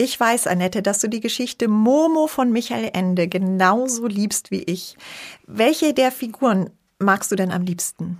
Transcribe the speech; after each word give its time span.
Ich 0.00 0.18
weiß, 0.18 0.46
Annette, 0.46 0.80
dass 0.80 1.00
du 1.00 1.10
die 1.10 1.20
Geschichte 1.20 1.68
Momo 1.68 2.26
von 2.26 2.50
Michael 2.50 2.88
Ende 2.94 3.28
genauso 3.28 4.06
liebst 4.06 4.50
wie 4.50 4.62
ich. 4.62 4.96
Welche 5.46 5.92
der 5.92 6.10
Figuren 6.10 6.70
magst 6.98 7.30
du 7.30 7.36
denn 7.36 7.50
am 7.50 7.60
liebsten? 7.60 8.16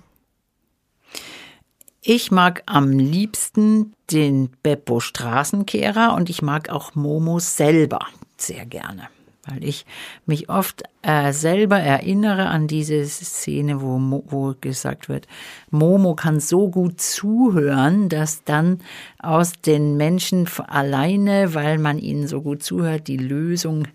Ich 2.03 2.29
mag 2.29 2.61
am 2.67 2.91
liebsten 2.91 3.95
den 4.11 4.51
Beppo 4.61 4.99
Straßenkehrer 4.99 6.13
und 6.13 6.29
ich 6.29 6.43
mag 6.43 6.69
auch 6.69 6.93
Momo 6.93 7.39
selber 7.39 8.05
sehr 8.37 8.67
gerne 8.67 9.09
weil 9.47 9.63
ich 9.63 9.85
mich 10.25 10.49
oft 10.49 10.83
äh, 11.01 11.33
selber 11.33 11.79
erinnere 11.79 12.47
an 12.47 12.67
diese 12.67 13.03
Szene, 13.05 13.81
wo, 13.81 13.99
wo 14.27 14.53
gesagt 14.59 15.09
wird, 15.09 15.27
Momo 15.71 16.15
kann 16.15 16.39
so 16.39 16.69
gut 16.69 17.01
zuhören, 17.01 18.07
dass 18.09 18.43
dann 18.43 18.79
aus 19.19 19.53
den 19.53 19.97
Menschen 19.97 20.47
alleine, 20.67 21.53
weil 21.53 21.79
man 21.79 21.97
ihnen 21.97 22.27
so 22.27 22.41
gut 22.41 22.61
zuhört, 22.61 23.07
die 23.07 23.17
Lösung 23.17 23.87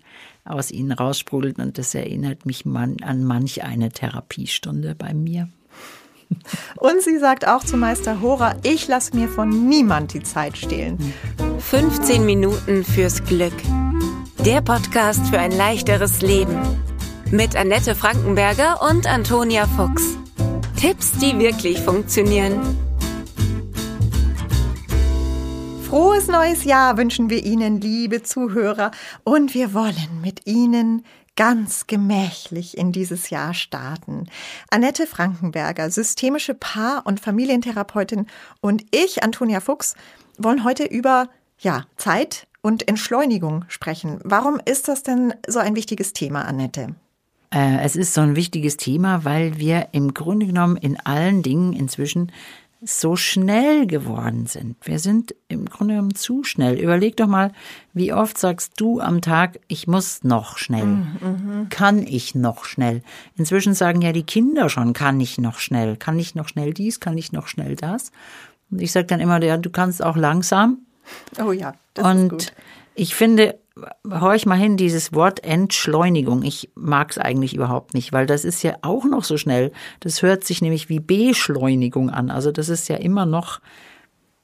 aus 0.43 0.71
ihnen 0.71 0.91
raussprudelt. 0.91 1.59
Und 1.59 1.77
das 1.77 1.95
erinnert 1.95 2.45
mich 2.45 2.65
man, 2.65 2.97
an 3.01 3.23
manch 3.23 3.63
eine 3.63 3.89
Therapiestunde 3.89 4.95
bei 4.95 5.13
mir. 5.13 5.49
Und 6.75 7.01
sie 7.01 7.17
sagt 7.19 7.47
auch 7.47 7.63
zu 7.63 7.77
Meister 7.77 8.21
Hora, 8.21 8.55
ich 8.63 8.87
lasse 8.87 9.15
mir 9.15 9.29
von 9.29 9.69
niemand 9.69 10.13
die 10.13 10.23
Zeit 10.23 10.57
stehlen. 10.57 10.97
15 11.59 12.25
Minuten 12.25 12.83
fürs 12.83 13.23
Glück. 13.23 13.53
Der 14.47 14.61
Podcast 14.61 15.27
für 15.27 15.39
ein 15.39 15.51
leichteres 15.51 16.21
Leben. 16.21 16.57
Mit 17.31 17.57
Annette 17.57 17.95
Frankenberger 17.95 18.81
und 18.81 19.05
Antonia 19.05 19.67
Fuchs. 19.67 20.17
Tipps, 20.79 21.11
die 21.19 21.37
wirklich 21.37 21.81
funktionieren. 21.81 22.57
Frohes 25.89 26.27
neues 26.27 26.63
Jahr 26.63 26.95
wünschen 26.95 27.29
wir 27.29 27.43
Ihnen, 27.43 27.81
liebe 27.81 28.23
Zuhörer. 28.23 28.91
Und 29.25 29.53
wir 29.53 29.73
wollen 29.73 30.21
mit 30.21 30.47
Ihnen 30.47 31.05
ganz 31.35 31.85
gemächlich 31.85 32.77
in 32.77 32.93
dieses 32.93 33.29
Jahr 33.29 33.53
starten. 33.53 34.29
Annette 34.69 35.07
Frankenberger, 35.07 35.91
systemische 35.91 36.53
Paar- 36.53 37.05
und 37.05 37.19
Familientherapeutin 37.19 38.27
und 38.61 38.85
ich, 38.91 39.23
Antonia 39.23 39.59
Fuchs, 39.59 39.95
wollen 40.37 40.63
heute 40.63 40.85
über 40.85 41.27
ja, 41.59 41.83
Zeit, 41.97 42.47
und 42.61 42.87
Entschleunigung 42.87 43.65
sprechen. 43.67 44.19
Warum 44.23 44.59
ist 44.63 44.87
das 44.87 45.03
denn 45.03 45.33
so 45.47 45.59
ein 45.59 45.75
wichtiges 45.75 46.13
Thema, 46.13 46.43
Annette? 46.43 46.95
Äh, 47.49 47.79
es 47.79 47.95
ist 47.95 48.13
so 48.13 48.21
ein 48.21 48.35
wichtiges 48.35 48.77
Thema, 48.77 49.23
weil 49.23 49.57
wir 49.57 49.89
im 49.91 50.13
Grunde 50.13 50.47
genommen 50.47 50.75
in 50.75 50.99
allen 50.99 51.43
Dingen 51.43 51.73
inzwischen 51.73 52.31
so 52.81 53.15
schnell 53.15 53.87
geworden 53.87 54.45
sind. 54.45 54.75
Wir 54.83 54.99
sind 54.99 55.33
im 55.47 55.65
Grunde 55.65 55.95
genommen 55.95 56.13
zu 56.13 56.43
schnell. 56.43 56.79
Überleg 56.79 57.17
doch 57.17 57.27
mal, 57.27 57.51
wie 57.93 58.13
oft 58.13 58.37
sagst 58.37 58.73
du 58.77 58.99
am 58.99 59.21
Tag, 59.21 59.59
ich 59.67 59.87
muss 59.87 60.23
noch 60.23 60.57
schnell. 60.57 60.85
Mhm. 60.85 61.67
Kann 61.69 62.05
ich 62.05 62.35
noch 62.35 62.65
schnell? 62.65 63.01
Inzwischen 63.35 63.73
sagen 63.73 64.01
ja 64.01 64.11
die 64.11 64.23
Kinder 64.23 64.69
schon, 64.69 64.93
kann 64.93 65.19
ich 65.19 65.39
noch 65.39 65.57
schnell? 65.57 65.97
Kann 65.97 66.19
ich 66.19 66.35
noch 66.35 66.47
schnell 66.47 66.73
dies? 66.73 66.99
Kann 66.99 67.17
ich 67.17 67.31
noch 67.31 67.47
schnell 67.47 67.75
das? 67.75 68.11
Und 68.69 68.81
ich 68.81 68.91
sage 68.91 69.07
dann 69.07 69.21
immer, 69.21 69.41
ja, 69.41 69.57
du 69.57 69.71
kannst 69.71 70.03
auch 70.03 70.15
langsam. 70.15 70.79
Oh 71.43 71.51
ja. 71.51 71.73
Das 71.93 72.05
und 72.05 72.53
ich 72.95 73.15
finde, 73.15 73.59
horch 74.09 74.45
mal 74.45 74.57
hin, 74.57 74.77
dieses 74.77 75.13
Wort 75.13 75.43
Entschleunigung. 75.43 76.43
Ich 76.43 76.69
mag 76.75 77.11
es 77.11 77.17
eigentlich 77.17 77.53
überhaupt 77.53 77.93
nicht, 77.93 78.13
weil 78.13 78.25
das 78.25 78.45
ist 78.45 78.63
ja 78.63 78.75
auch 78.81 79.05
noch 79.05 79.23
so 79.23 79.37
schnell. 79.37 79.71
Das 79.99 80.21
hört 80.21 80.43
sich 80.43 80.61
nämlich 80.61 80.89
wie 80.89 80.99
Beschleunigung 80.99 82.09
an. 82.09 82.31
Also 82.31 82.51
das 82.51 82.69
ist 82.69 82.87
ja 82.89 82.95
immer 82.95 83.25
noch, 83.25 83.59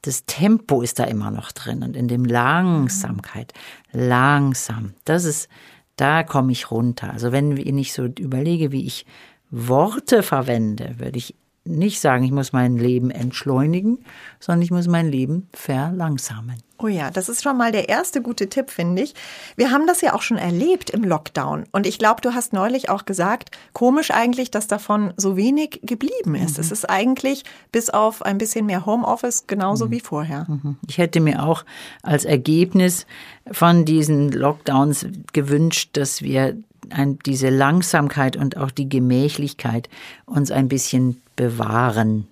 das 0.02 0.26
Tempo 0.26 0.82
ist 0.82 1.00
da 1.00 1.06
immer 1.06 1.32
noch 1.32 1.52
drin 1.52 1.84
und 1.84 1.96
in 1.96 2.08
dem 2.08 2.26
Langsamkeit. 2.26 3.54
Langsam. 3.92 4.94
Das 5.06 5.24
ist, 5.24 5.50
da 5.96 6.24
komme 6.24 6.52
ich 6.52 6.72
runter. 6.72 7.12
Also 7.12 7.32
wenn 7.32 7.58
ich 7.58 7.94
so 7.94 8.06
überlege, 8.06 8.72
wie 8.72 8.86
ich 8.86 9.06
Worte 9.50 10.24
verwende, 10.24 10.96
würde 10.98 11.18
ich 11.18 11.36
nicht 11.66 12.02
sagen, 12.02 12.24
ich 12.24 12.32
muss 12.32 12.52
mein 12.52 12.78
Leben 12.78 13.10
entschleunigen, 13.10 14.00
sondern 14.40 14.62
ich 14.62 14.72
muss 14.72 14.88
mein 14.88 15.10
Leben 15.10 15.48
verlangsamen. 15.54 16.58
Oh 16.78 16.88
ja, 16.88 17.12
das 17.12 17.30
ist 17.30 17.44
schon 17.44 17.58
mal 17.58 17.72
der 17.72 17.88
erste 17.88 18.22
gute 18.22 18.50
Tipp, 18.50 18.70
finde 18.70 19.04
ich. 19.04 19.14
Wir 19.56 19.72
haben 19.72 19.88
das 19.88 20.02
ja 20.02 20.14
auch 20.14 20.22
schon 20.22 20.38
erlebt 20.38 20.90
im 20.90 21.06
Lockdown. 21.06 21.64
Und 21.72 21.88
ich 21.88 21.98
glaube, 21.98 22.20
du 22.20 22.34
hast 22.34 22.52
neulich 22.52 22.90
auch 22.90 23.06
gesagt, 23.06 23.52
komisch 23.72 24.12
eigentlich, 24.12 24.52
dass 24.52 24.68
davon 24.68 25.14
so 25.16 25.38
wenig 25.38 25.80
geblieben 25.84 26.36
ist. 26.36 26.58
Mhm. 26.58 26.62
Es 26.62 26.72
ist 26.72 26.90
eigentlich 26.90 27.46
bis 27.72 27.90
auf 27.90 28.22
ein 28.24 28.38
bisschen 28.38 28.66
mehr 28.66 28.86
Homeoffice 28.86 29.48
genauso 29.48 29.86
mhm. 29.86 29.92
wie 29.92 30.00
vorher. 30.02 30.46
Mhm. 30.50 30.76
Ich 30.90 30.98
hätte 30.98 31.22
mir 31.22 31.44
auch 31.44 31.64
als 32.02 32.26
Ergebnis 32.26 33.06
von 33.50 33.86
diesen 33.86 34.30
Lockdowns 34.34 35.06
gewünscht, 35.32 35.92
dass 35.94 36.22
wir 36.22 36.58
ein, 36.90 37.20
diese 37.26 37.50
Langsamkeit 37.50 38.36
und 38.36 38.58
auch 38.58 38.72
die 38.72 38.90
Gemächlichkeit 38.90 39.90
uns 40.26 40.52
ein 40.52 40.68
bisschen 40.68 41.22
bewahren. 41.36 42.28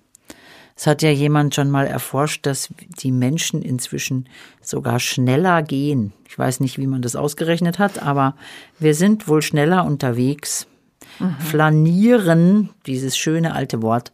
Es 0.76 0.86
hat 0.86 1.02
ja 1.02 1.10
jemand 1.10 1.54
schon 1.54 1.70
mal 1.70 1.86
erforscht, 1.86 2.46
dass 2.46 2.70
die 3.02 3.12
Menschen 3.12 3.62
inzwischen 3.62 4.28
sogar 4.60 5.00
schneller 5.00 5.62
gehen. 5.62 6.12
Ich 6.28 6.38
weiß 6.38 6.60
nicht, 6.60 6.78
wie 6.78 6.86
man 6.86 7.02
das 7.02 7.14
ausgerechnet 7.14 7.78
hat, 7.78 8.02
aber 8.02 8.34
wir 8.78 8.94
sind 8.94 9.28
wohl 9.28 9.42
schneller 9.42 9.84
unterwegs. 9.84 10.66
Mhm. 11.18 11.36
Flanieren, 11.38 12.70
dieses 12.86 13.16
schöne 13.16 13.54
alte 13.54 13.82
Wort, 13.82 14.12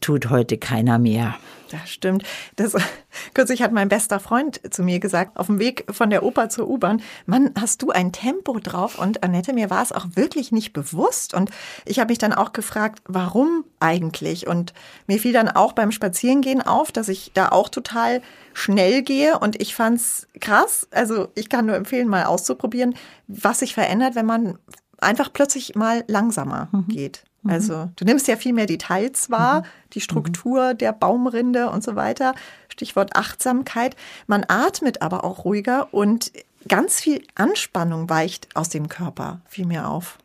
tut 0.00 0.30
heute 0.30 0.58
keiner 0.58 0.98
mehr. 0.98 1.36
Das 1.72 1.88
stimmt. 1.88 2.22
Das, 2.56 2.74
kürzlich 3.34 3.62
hat 3.62 3.72
mein 3.72 3.88
bester 3.88 4.20
Freund 4.20 4.60
zu 4.72 4.82
mir 4.82 5.00
gesagt, 5.00 5.38
auf 5.38 5.46
dem 5.46 5.58
Weg 5.58 5.86
von 5.90 6.10
der 6.10 6.22
Oper 6.22 6.50
zur 6.50 6.68
U-Bahn, 6.68 7.00
Mann, 7.24 7.52
hast 7.58 7.80
du 7.80 7.90
ein 7.90 8.12
Tempo 8.12 8.58
drauf? 8.58 8.98
Und 8.98 9.24
Annette, 9.24 9.54
mir 9.54 9.70
war 9.70 9.82
es 9.82 9.90
auch 9.90 10.06
wirklich 10.14 10.52
nicht 10.52 10.74
bewusst. 10.74 11.32
Und 11.32 11.50
ich 11.86 11.98
habe 11.98 12.12
mich 12.12 12.18
dann 12.18 12.34
auch 12.34 12.52
gefragt, 12.52 13.02
warum 13.06 13.64
eigentlich? 13.80 14.46
Und 14.46 14.74
mir 15.06 15.18
fiel 15.18 15.32
dann 15.32 15.48
auch 15.48 15.72
beim 15.72 15.92
Spazierengehen 15.92 16.60
auf, 16.60 16.92
dass 16.92 17.08
ich 17.08 17.32
da 17.32 17.48
auch 17.48 17.70
total 17.70 18.20
schnell 18.52 19.02
gehe. 19.02 19.38
Und 19.38 19.60
ich 19.60 19.74
fand's 19.74 20.28
krass. 20.40 20.86
Also 20.90 21.28
ich 21.34 21.48
kann 21.48 21.64
nur 21.64 21.76
empfehlen, 21.76 22.06
mal 22.06 22.24
auszuprobieren, 22.24 22.94
was 23.28 23.60
sich 23.60 23.72
verändert, 23.72 24.14
wenn 24.14 24.26
man 24.26 24.58
einfach 24.98 25.32
plötzlich 25.32 25.74
mal 25.74 26.04
langsamer 26.06 26.68
mhm. 26.70 26.88
geht. 26.88 27.24
Mhm. 27.42 27.50
Also 27.50 27.90
du 27.96 28.04
nimmst 28.04 28.28
ja 28.28 28.36
viel 28.36 28.52
mehr 28.52 28.66
Details 28.66 29.30
wahr, 29.30 29.60
mhm. 29.60 29.66
die 29.94 30.00
Struktur 30.00 30.72
mhm. 30.72 30.78
der 30.78 30.92
Baumrinde 30.92 31.70
und 31.70 31.82
so 31.82 31.96
weiter. 31.96 32.34
Stichwort 32.68 33.16
Achtsamkeit. 33.16 33.96
Man 34.26 34.44
atmet 34.48 35.02
aber 35.02 35.24
auch 35.24 35.44
ruhiger 35.44 35.92
und 35.92 36.32
ganz 36.68 37.00
viel 37.00 37.22
Anspannung 37.34 38.08
weicht 38.08 38.48
aus 38.54 38.68
dem 38.68 38.88
Körper, 38.88 39.40
fiel 39.46 39.66
mir 39.66 39.88
auf. 39.88 40.18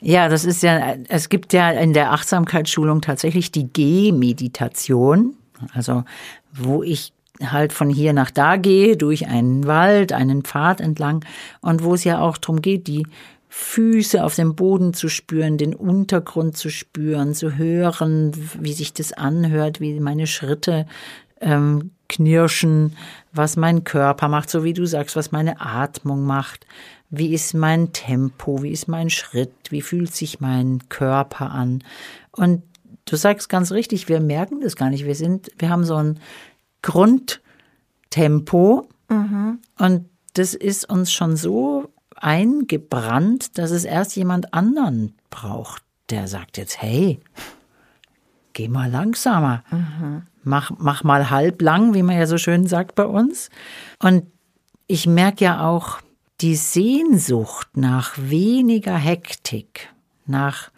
Ja, 0.00 0.28
das 0.28 0.44
ist 0.44 0.62
ja, 0.62 0.96
es 1.08 1.28
gibt 1.28 1.52
ja 1.52 1.70
in 1.70 1.92
der 1.92 2.12
Achtsamkeitsschulung 2.12 3.00
tatsächlich 3.00 3.52
die 3.52 3.72
Gehmeditation, 3.72 5.36
also 5.72 6.02
wo 6.52 6.82
ich 6.82 7.12
halt 7.40 7.72
von 7.72 7.88
hier 7.88 8.12
nach 8.12 8.30
da 8.30 8.56
gehe, 8.56 8.96
durch 8.96 9.28
einen 9.28 9.66
Wald, 9.66 10.12
einen 10.12 10.42
Pfad 10.42 10.80
entlang 10.80 11.24
und 11.60 11.82
wo 11.82 11.94
es 11.94 12.04
ja 12.04 12.20
auch 12.20 12.38
darum 12.38 12.60
geht, 12.60 12.86
die 12.88 13.06
Füße 13.54 14.24
auf 14.24 14.34
dem 14.34 14.56
Boden 14.56 14.94
zu 14.94 15.10
spüren, 15.10 15.58
den 15.58 15.74
Untergrund 15.74 16.56
zu 16.56 16.70
spüren, 16.70 17.34
zu 17.34 17.58
hören, 17.58 18.32
wie 18.58 18.72
sich 18.72 18.94
das 18.94 19.12
anhört, 19.12 19.78
wie 19.78 20.00
meine 20.00 20.26
Schritte 20.26 20.86
ähm, 21.42 21.90
knirschen, 22.08 22.96
was 23.30 23.58
mein 23.58 23.84
Körper 23.84 24.28
macht, 24.28 24.48
so 24.48 24.64
wie 24.64 24.72
du 24.72 24.86
sagst, 24.86 25.16
was 25.16 25.32
meine 25.32 25.60
Atmung 25.60 26.24
macht, 26.24 26.66
wie 27.10 27.34
ist 27.34 27.52
mein 27.52 27.92
Tempo, 27.92 28.62
wie 28.62 28.70
ist 28.70 28.88
mein 28.88 29.10
Schritt, 29.10 29.52
wie 29.68 29.82
fühlt 29.82 30.14
sich 30.14 30.40
mein 30.40 30.88
Körper 30.88 31.50
an. 31.50 31.84
Und 32.30 32.62
du 33.04 33.16
sagst 33.16 33.50
ganz 33.50 33.70
richtig, 33.70 34.08
wir 34.08 34.20
merken 34.20 34.62
das 34.62 34.76
gar 34.76 34.88
nicht. 34.88 35.04
Wir 35.04 35.14
sind, 35.14 35.50
wir 35.58 35.68
haben 35.68 35.84
so 35.84 35.96
ein 35.96 36.20
Grundtempo 36.80 38.88
mhm. 39.10 39.58
und 39.78 40.08
das 40.32 40.54
ist 40.54 40.88
uns 40.88 41.12
schon 41.12 41.36
so 41.36 41.90
eingebrannt, 42.22 43.58
dass 43.58 43.70
es 43.70 43.84
erst 43.84 44.16
jemand 44.16 44.54
anderen 44.54 45.14
braucht, 45.30 45.82
der 46.10 46.28
sagt 46.28 46.56
jetzt, 46.56 46.80
hey, 46.80 47.20
geh 48.52 48.68
mal 48.68 48.90
langsamer, 48.90 49.64
mhm. 49.70 50.22
mach, 50.44 50.70
mach 50.78 51.04
mal 51.04 51.30
halblang, 51.30 51.94
wie 51.94 52.02
man 52.02 52.16
ja 52.16 52.26
so 52.26 52.38
schön 52.38 52.66
sagt 52.66 52.94
bei 52.94 53.06
uns. 53.06 53.50
Und 53.98 54.24
ich 54.86 55.06
merke 55.06 55.44
ja 55.44 55.66
auch, 55.66 56.00
die 56.40 56.56
Sehnsucht 56.56 57.76
nach 57.76 58.14
weniger 58.18 58.96
Hektik, 58.96 59.88
nach 60.26 60.70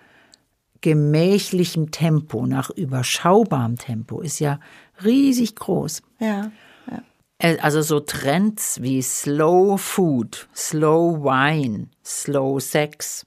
gemächlichem 0.82 1.90
Tempo, 1.90 2.46
nach 2.46 2.68
überschaubarem 2.70 3.78
Tempo 3.78 4.20
ist 4.20 4.38
ja 4.40 4.60
riesig 5.02 5.56
groß. 5.56 6.02
Ja. 6.20 6.50
Äh, 7.44 7.58
also 7.60 7.82
so 7.82 8.00
Trends 8.00 8.80
wie 8.80 9.02
Slow 9.02 9.76
Food, 9.76 10.48
Slow 10.56 11.22
Wine, 11.22 11.88
Slow 12.04 12.58
Sex. 12.58 13.26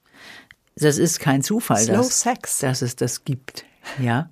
Das 0.74 0.98
ist 0.98 1.20
kein 1.20 1.42
Zufall, 1.42 1.78
Slow 1.78 1.98
dass, 1.98 2.20
Sex. 2.20 2.58
dass 2.58 2.82
es 2.82 2.96
das 2.96 3.24
gibt. 3.24 3.64
Ja. 4.00 4.30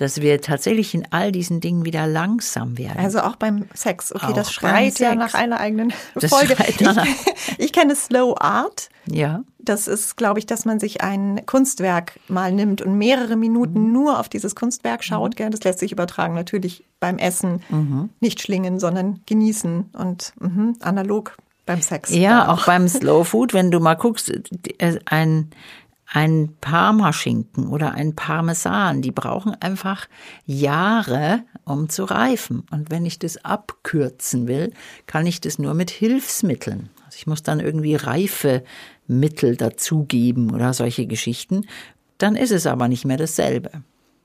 Dass 0.00 0.20
wir 0.20 0.40
tatsächlich 0.40 0.94
in 0.94 1.06
all 1.10 1.30
diesen 1.30 1.60
Dingen 1.60 1.84
wieder 1.84 2.06
langsam 2.06 2.78
werden. 2.78 2.98
Also 2.98 3.20
auch 3.20 3.36
beim 3.36 3.66
Sex. 3.74 4.14
Okay, 4.14 4.26
Auch 4.26 4.32
das 4.32 4.52
schreit 4.52 4.98
ja 4.98 5.14
nach 5.14 5.34
einer 5.34 5.60
eigenen 5.60 5.92
Das 6.14 6.30
Folge. 6.30 6.56
Ich, 6.68 6.78
ich 7.58 7.72
kenne 7.72 7.94
Slow 7.94 8.34
Art. 8.38 8.88
ja. 9.06 9.42
Das 9.62 9.88
ist, 9.88 10.16
glaube 10.16 10.38
ich, 10.38 10.46
dass 10.46 10.64
man 10.64 10.80
sich 10.80 11.02
ein 11.02 11.42
Kunstwerk 11.44 12.18
mal 12.28 12.50
nimmt 12.50 12.80
und 12.80 12.96
mehrere 12.96 13.36
Minuten 13.36 13.88
Mhm. 13.88 13.92
nur 13.92 14.18
auf 14.18 14.30
dieses 14.30 14.54
Kunstwerk 14.56 15.04
schaut. 15.04 15.36
Gell? 15.36 15.50
Das 15.50 15.62
lässt 15.62 15.80
sich 15.80 15.92
übertragen 15.92 16.34
natürlich 16.34 16.82
beim 16.98 17.18
Essen. 17.18 17.60
Mhm. 17.68 18.08
Nicht 18.20 18.40
schlingen, 18.40 18.80
sondern 18.80 19.20
genießen 19.26 19.90
und 19.92 20.32
mhm, 20.40 20.76
analog 20.80 21.36
beim 21.66 21.82
Sex. 21.82 22.08
Ja, 22.10 22.40
dann 22.40 22.48
auch 22.48 22.64
beim 22.64 22.88
Slow 22.88 23.22
Food, 23.22 23.52
wenn 23.52 23.70
du 23.70 23.80
mal 23.80 23.96
guckst, 23.96 24.32
äh, 24.78 24.98
ein, 25.04 25.50
ein 26.12 26.56
Parmaschinken 26.60 27.68
oder 27.68 27.92
ein 27.92 28.16
Parmesan, 28.16 29.00
die 29.00 29.12
brauchen 29.12 29.54
einfach 29.60 30.08
Jahre, 30.44 31.44
um 31.64 31.88
zu 31.88 32.04
reifen. 32.04 32.64
Und 32.70 32.90
wenn 32.90 33.06
ich 33.06 33.20
das 33.20 33.44
abkürzen 33.44 34.48
will, 34.48 34.72
kann 35.06 35.24
ich 35.26 35.40
das 35.40 35.60
nur 35.60 35.72
mit 35.74 35.90
Hilfsmitteln. 35.90 36.90
Also 37.06 37.16
ich 37.16 37.28
muss 37.28 37.44
dann 37.44 37.60
irgendwie 37.60 37.94
Reifemittel 37.94 39.56
dazugeben 39.56 40.52
oder 40.52 40.74
solche 40.74 41.06
Geschichten. 41.06 41.66
Dann 42.18 42.34
ist 42.34 42.50
es 42.50 42.66
aber 42.66 42.88
nicht 42.88 43.04
mehr 43.04 43.16
dasselbe. 43.16 43.70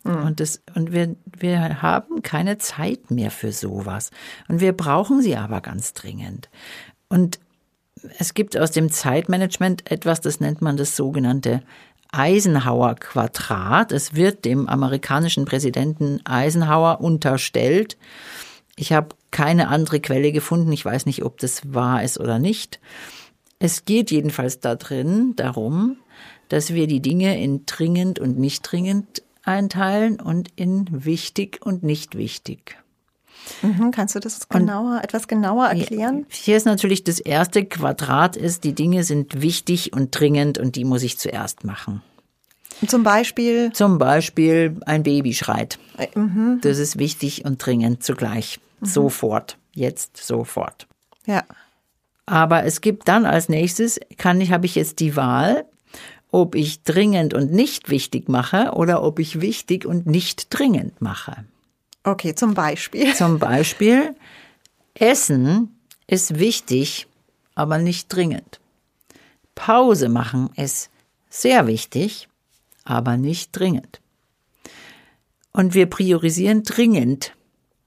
Und, 0.03 0.39
das, 0.39 0.61
und 0.75 0.91
wir, 0.91 1.15
wir 1.37 1.81
haben 1.81 2.21
keine 2.21 2.59
Zeit 2.59 3.09
mehr 3.09 3.31
für 3.31 3.51
sowas. 3.51 4.11
Und 4.47 4.59
wir 4.59 4.73
brauchen 4.73 5.21
sie 5.21 5.35
aber 5.35 5.61
ganz 5.61 5.93
dringend. 5.93 6.49
Und 7.09 7.39
es 8.17 8.33
gibt 8.33 8.57
aus 8.57 8.71
dem 8.71 8.91
Zeitmanagement 8.91 9.89
etwas, 9.91 10.21
das 10.21 10.39
nennt 10.39 10.61
man 10.61 10.77
das 10.77 10.95
sogenannte 10.95 11.61
Eisenhower 12.11 12.95
Quadrat. 12.95 13.91
Es 13.91 14.15
wird 14.15 14.45
dem 14.45 14.67
amerikanischen 14.69 15.45
Präsidenten 15.45 16.21
Eisenhower 16.25 17.01
unterstellt. 17.01 17.97
Ich 18.75 18.93
habe 18.93 19.09
keine 19.31 19.67
andere 19.67 19.99
Quelle 19.99 20.31
gefunden. 20.31 20.71
Ich 20.71 20.85
weiß 20.85 21.05
nicht, 21.05 21.23
ob 21.23 21.39
das 21.39 21.73
wahr 21.73 22.03
ist 22.03 22.19
oder 22.19 22.39
nicht. 22.39 22.79
Es 23.59 23.85
geht 23.85 24.11
jedenfalls 24.11 24.59
da 24.59 24.75
drin 24.75 25.33
darum, 25.35 25.97
dass 26.49 26.73
wir 26.73 26.87
die 26.87 27.01
Dinge 27.01 27.41
in 27.41 27.65
dringend 27.65 28.19
und 28.19 28.37
nicht 28.37 28.61
dringend 28.61 29.23
einteilen 29.43 30.19
und 30.19 30.49
in 30.55 30.87
wichtig 30.89 31.59
und 31.63 31.83
nicht 31.83 32.17
wichtig. 32.17 32.77
Mhm, 33.61 33.91
kannst 33.91 34.15
du 34.15 34.19
das 34.19 34.47
genauer, 34.49 35.01
etwas 35.03 35.27
genauer 35.27 35.67
erklären? 35.67 36.25
Hier 36.29 36.57
ist 36.57 36.65
natürlich 36.65 37.03
das 37.03 37.19
erste 37.19 37.63
Quadrat 37.65 38.35
ist, 38.35 38.63
die 38.63 38.73
Dinge 38.73 39.03
sind 39.03 39.41
wichtig 39.41 39.93
und 39.93 40.17
dringend 40.17 40.57
und 40.57 40.75
die 40.75 40.85
muss 40.85 41.03
ich 41.03 41.17
zuerst 41.17 41.63
machen. 41.63 42.01
Zum 42.87 43.03
Beispiel, 43.03 43.71
Zum 43.71 43.97
Beispiel 43.97 44.75
ein 44.85 45.03
Baby 45.03 45.33
schreit. 45.33 45.79
äh, 45.97 46.07
mhm, 46.17 46.59
Das 46.61 46.77
ist 46.77 46.97
wichtig 46.99 47.45
und 47.45 47.63
dringend 47.65 48.03
zugleich. 48.03 48.59
Sofort. 48.81 49.57
Jetzt 49.73 50.17
sofort. 50.17 50.87
ja. 51.25 51.43
Aber 52.27 52.63
es 52.63 52.81
gibt 52.81 53.07
dann 53.07 53.27
als 53.27 53.49
nächstes, 53.49 53.99
kann 54.17 54.41
ich, 54.41 54.51
habe 54.51 54.65
ich 54.65 54.73
jetzt 54.73 54.99
die 54.99 55.15
Wahl, 55.15 55.65
ob 56.31 56.55
ich 56.55 56.81
dringend 56.81 57.35
und 57.35 57.51
nicht 57.53 57.89
wichtig 57.91 58.27
mache 58.29 58.71
oder 58.73 59.03
ob 59.03 59.19
ich 59.19 59.41
wichtig 59.41 59.85
und 59.85 60.07
nicht 60.07 60.47
dringend 60.49 61.01
mache. 61.03 61.45
Okay, 62.05 62.35
zum 62.35 62.53
Beispiel. 62.53 63.13
Zum 63.15 63.39
Beispiel, 63.39 64.15
Essen 64.93 65.75
ist 66.05 66.37
wichtig, 66.37 67.07
aber 67.55 67.79
nicht 67.79 68.07
dringend. 68.09 68.59
Pause 69.55 70.07
machen 70.07 70.51
ist 70.55 70.91
sehr 71.29 71.65
wichtig, 71.65 72.29
aber 72.83 73.17
nicht 73.17 73.51
dringend. 73.53 74.01
Und 75.51 75.73
wir 75.73 75.87
priorisieren 75.87 76.63
dringend 76.63 77.33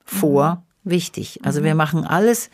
vor 0.04 0.64
wichtig. 0.82 1.40
Also 1.44 1.62
wir 1.62 1.74
machen 1.74 2.04
alles 2.04 2.50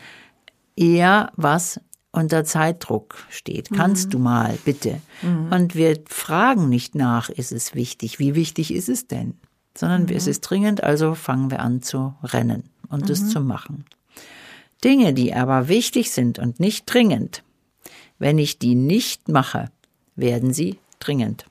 eher, 0.75 1.31
was 1.35 1.79
unter 2.11 2.43
Zeitdruck 2.43 3.25
steht. 3.29 3.71
Kannst 3.71 4.13
du 4.13 4.19
mal, 4.19 4.57
bitte. 4.65 5.01
Und 5.49 5.73
wir 5.73 5.99
fragen 6.07 6.69
nicht 6.69 6.95
nach, 6.95 7.29
ist 7.29 7.51
es 7.51 7.73
wichtig? 7.73 8.19
Wie 8.19 8.35
wichtig 8.35 8.73
ist 8.73 8.89
es 8.89 9.07
denn? 9.07 9.39
Sondern 9.77 10.07
es 10.09 10.27
ist 10.27 10.41
dringend, 10.41 10.83
also 10.83 11.15
fangen 11.15 11.51
wir 11.51 11.59
an 11.59 11.81
zu 11.81 12.15
rennen 12.23 12.63
und 12.89 13.09
es 13.09 13.29
zu 13.29 13.41
machen. 13.41 13.85
Dinge, 14.83 15.13
die 15.13 15.33
aber 15.33 15.67
wichtig 15.67 16.11
sind 16.11 16.39
und 16.39 16.59
nicht 16.59 16.85
dringend, 16.85 17.43
wenn 18.19 18.37
ich 18.37 18.59
die 18.59 18.75
nicht 18.75 19.27
mache, 19.27 19.69
werden 20.15 20.53
sie 20.53 20.79
dringend. 20.99 21.45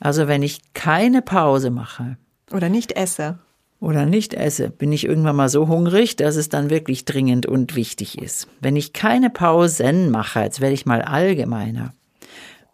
Also 0.00 0.26
wenn 0.26 0.42
ich 0.42 0.60
keine 0.74 1.22
Pause 1.22 1.70
mache, 1.70 2.16
Oder 2.50 2.68
nicht 2.68 2.92
esse. 2.92 3.38
oder 3.78 4.06
nicht 4.06 4.34
esse, 4.34 4.70
bin 4.70 4.90
ich 4.92 5.04
irgendwann 5.04 5.36
mal 5.36 5.48
so 5.48 5.68
hungrig, 5.68 6.16
dass 6.16 6.36
es 6.36 6.48
dann 6.48 6.70
wirklich 6.70 7.04
dringend 7.04 7.46
und 7.46 7.76
wichtig 7.76 8.18
ist. 8.18 8.48
Wenn 8.60 8.76
ich 8.76 8.92
keine 8.92 9.30
Pausen 9.30 10.10
mache, 10.10 10.40
jetzt 10.40 10.60
werde 10.60 10.74
ich 10.74 10.86
mal 10.86 11.02
allgemeiner, 11.02 11.94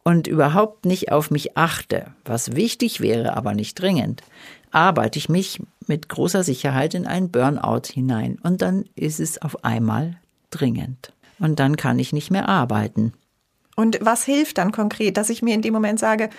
und 0.06 0.28
überhaupt 0.28 0.86
nicht 0.86 1.10
auf 1.10 1.32
mich 1.32 1.56
achte, 1.56 2.12
was 2.24 2.54
wichtig 2.54 3.00
wäre, 3.00 3.36
aber 3.36 3.54
nicht 3.54 3.74
dringend, 3.74 4.22
arbeite 4.70 5.18
ich 5.18 5.28
mich 5.28 5.60
mit 5.88 6.08
großer 6.08 6.44
Sicherheit 6.44 6.94
in 6.94 7.08
ein 7.08 7.32
Burnout 7.32 7.88
hinein 7.92 8.38
und 8.40 8.62
dann 8.62 8.84
ist 8.94 9.18
es 9.18 9.42
auf 9.42 9.64
einmal 9.64 10.20
dringend. 10.50 11.12
Und 11.40 11.58
dann 11.58 11.76
kann 11.76 11.98
ich 11.98 12.12
nicht 12.12 12.30
mehr 12.30 12.48
arbeiten. 12.48 13.14
Und 13.74 13.98
was 14.00 14.24
hilft 14.24 14.58
dann 14.58 14.70
konkret, 14.70 15.16
dass 15.16 15.28
ich 15.28 15.42
mir 15.42 15.54
in 15.54 15.62
dem 15.62 15.74
Moment 15.74 15.98
sage, 15.98 16.30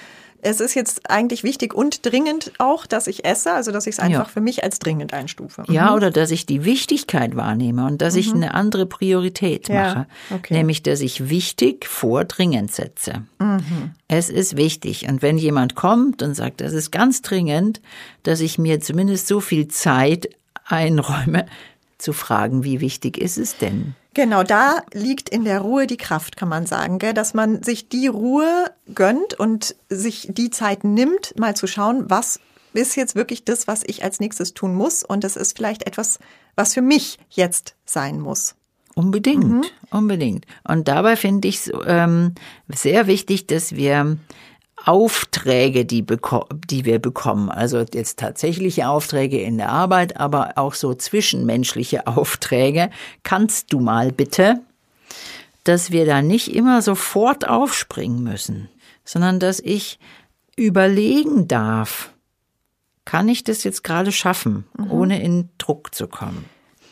es 0.42 0.60
ist 0.60 0.76
jetzt 0.76 1.10
eigentlich 1.10 1.44
wichtig 1.44 1.74
und 1.74 2.06
dringend 2.06 2.52
auch, 2.60 2.86
dass 2.86 3.08
ich 3.08 3.26
esse, 3.26 3.52
also 3.52 3.72
dass 3.72 3.88
ich 3.88 3.96
es 3.96 4.00
einfach 4.00 4.20
Ja. 4.20 4.26
für 4.26 4.42
mich 4.42 4.64
als 4.64 4.80
dringend 4.80 5.14
einstufe. 5.14 5.64
Ja, 5.68 5.94
oder 5.96 6.12
dass 6.12 6.32
ich 6.32 6.46
die 6.46 6.64
Wichtigkeit 6.64 7.36
wahrnehme 7.36 7.86
und 7.86 8.02
dass 8.02 8.16
ich 8.16 8.34
eine 8.34 8.54
andere 8.54 8.86
Priorität 8.86 9.70
Mhm. 9.70 9.76
Ja, 9.76 9.84
mache. 9.96 10.08
okay. 10.36 10.54
Nämlich, 10.54 10.84
dass 10.84 11.02
ich 11.02 11.30
wichtig 11.30 11.86
vor 11.88 12.24
dringend 12.26 12.72
setze. 12.72 13.24
Mhm. 13.40 13.92
Es 14.08 14.30
ist 14.30 14.56
wichtig. 14.58 15.08
Und 15.10 15.22
wenn 15.22 15.38
jemand 15.38 15.76
kommt 15.76 16.22
und 16.22 16.34
sagt, 16.36 16.62
das 16.62 16.74
ist 16.74 16.92
ganz 16.92 17.22
dringend, 17.22 17.82
dass 18.24 18.40
ich 18.40 18.58
mir 18.58 18.80
zumindest 18.80 19.28
so 19.28 19.40
viel 19.42 19.68
Zeit 19.68 20.30
einräume, 20.66 21.46
zu 21.98 22.14
fragen, 22.14 22.64
wie 22.64 22.80
wichtig 22.82 23.18
ist 23.18 23.38
es 23.38 23.58
denn? 23.58 23.96
Genau, 24.14 24.44
da 24.44 24.82
liegt 24.94 25.30
in 25.30 25.44
der 25.44 25.60
Ruhe 25.62 25.86
die 25.86 25.98
Kraft, 25.98 26.38
kann 26.38 26.50
man 26.50 26.66
sagen, 26.66 26.98
gell? 26.98 27.14
dass 27.14 27.34
man 27.34 27.62
sich 27.62 27.88
die 27.90 28.08
Ruhe 28.08 28.72
gönnt 28.96 29.36
und 29.36 29.76
sich 29.90 30.28
die 30.32 30.50
Zeit 30.50 30.84
nimmt, 30.84 31.38
mal 31.38 31.56
zu 31.56 31.68
schauen, 31.68 32.10
was 32.10 32.40
ist 32.74 32.96
jetzt 32.96 33.16
wirklich 33.16 33.44
das, 33.46 33.68
was 33.68 33.84
ich 33.86 34.04
als 34.04 34.20
nächstes 34.20 34.54
tun 34.54 34.74
muss. 34.76 35.04
Und 35.04 35.24
das 35.24 35.36
ist 35.36 35.56
vielleicht 35.58 35.86
etwas, 35.88 36.20
was 36.56 36.74
für 36.74 36.82
mich 36.82 37.20
jetzt 37.30 37.76
sein 37.86 38.20
muss. 38.20 38.56
Unbedingt, 38.96 39.46
Mhm. 39.46 39.64
unbedingt. 39.92 40.46
Und 40.64 40.88
dabei 40.88 41.16
finde 41.16 41.48
ich 41.48 41.58
es 41.68 41.72
ähm, 41.86 42.34
sehr 42.68 43.06
wichtig, 43.08 43.46
dass 43.48 43.76
wir 43.76 44.18
Aufträge, 44.88 45.86
die, 45.86 46.06
die 46.06 46.86
wir 46.86 47.00
bekommen, 47.00 47.50
also 47.50 47.80
jetzt 47.80 48.20
tatsächliche 48.20 48.88
Aufträge 48.88 49.42
in 49.42 49.58
der 49.58 49.70
Arbeit, 49.70 50.18
aber 50.18 50.54
auch 50.56 50.74
so 50.74 50.94
zwischenmenschliche 50.94 52.08
Aufträge, 52.08 52.90
kannst 53.24 53.74
du 53.74 53.80
mal 53.80 54.12
bitte, 54.12 54.62
dass 55.66 55.92
wir 55.92 56.06
da 56.06 56.22
nicht 56.22 56.56
immer 56.56 56.82
sofort 56.82 57.48
aufspringen 57.48 58.24
müssen, 58.24 58.70
sondern 59.04 59.40
dass 59.40 59.60
ich 59.60 60.00
überlegen 60.56 61.48
darf, 61.48 62.12
kann 63.04 63.28
ich 63.28 63.44
das 63.44 63.64
jetzt 63.66 63.84
gerade 63.84 64.12
schaffen, 64.12 64.66
ohne 64.90 65.22
in 65.22 65.50
Druck 65.58 65.94
zu 65.94 66.08
kommen? 66.08 66.46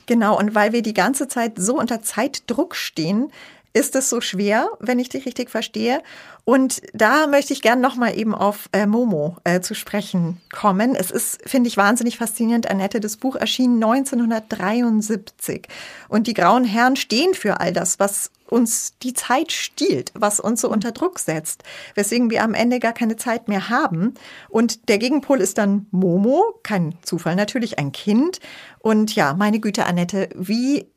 Genau, 0.06 0.38
und 0.38 0.54
weil 0.54 0.72
wir 0.72 0.82
die 0.82 0.94
ganze 0.94 1.28
Zeit 1.28 1.54
so 1.58 1.78
unter 1.80 2.02
Zeitdruck 2.02 2.76
stehen, 2.76 3.32
ist 3.74 3.96
es 3.96 4.10
so 4.10 4.22
schwer, 4.22 4.70
wenn 4.80 5.00
ich 5.00 5.10
dich 5.10 5.26
richtig 5.26 5.50
verstehe. 5.50 6.02
Und 6.46 6.84
da 6.94 7.26
möchte 7.26 7.54
ich 7.54 7.64
gern 7.64 7.82
nochmal 7.82 8.16
eben 8.18 8.36
auf 8.36 8.70
äh, 8.72 8.86
Momo 8.86 9.38
äh, 9.44 9.62
zu 9.62 9.74
sprechen 9.74 10.40
kommen. 10.54 10.96
Es 10.96 11.10
ist, 11.10 11.40
finde 11.50 11.68
ich, 11.68 11.76
wahnsinnig 11.76 12.20
faszinierend. 12.20 12.70
Annette, 12.70 13.00
das 13.00 13.18
Buch 13.18 13.36
erschien 13.36 13.84
1973. 13.84 15.68
Und 16.08 16.28
die 16.28 16.36
grauen 16.36 16.64
Herren 16.64 16.98
stehen 16.98 17.34
für 17.34 17.60
all 17.60 17.74
das, 17.74 18.00
was 18.00 18.30
uns 18.48 18.94
die 19.02 19.14
Zeit 19.14 19.52
stiehlt, 19.52 20.12
was 20.14 20.40
uns 20.40 20.62
so 20.62 20.70
unter 20.70 20.92
Druck 20.92 21.18
setzt, 21.18 21.64
weswegen 21.96 22.30
wir 22.30 22.44
am 22.44 22.54
Ende 22.54 22.80
gar 22.80 22.94
keine 22.94 23.16
Zeit 23.16 23.48
mehr 23.48 23.70
haben. 23.70 24.14
Und 24.48 24.88
der 24.88 25.00
Gegenpol 25.00 25.42
ist 25.42 25.58
dann 25.58 25.88
Momo, 25.90 26.60
kein 26.62 26.94
Zufall 27.02 27.36
natürlich, 27.36 27.80
ein 27.80 27.92
Kind. 27.92 28.40
Und 28.78 29.16
ja, 29.16 29.34
meine 29.34 29.60
Güte, 29.60 29.88
Annette, 29.88 30.30
wie 30.36 30.92